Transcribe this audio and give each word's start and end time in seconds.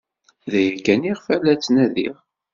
D 0.51 0.53
aya 0.59 0.75
kan 0.85 1.01
iɣef 1.11 1.25
la 1.37 1.53
ttnadiɣ. 1.55 2.15